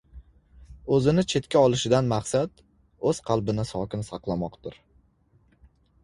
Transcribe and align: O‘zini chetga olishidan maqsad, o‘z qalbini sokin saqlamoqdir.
O‘zini 0.95 1.23
chetga 1.33 1.59
olishidan 1.65 2.07
maqsad, 2.13 2.63
o‘z 3.09 3.19
qalbini 3.27 3.65
sokin 3.73 4.05
saqlamoqdir. 4.09 4.79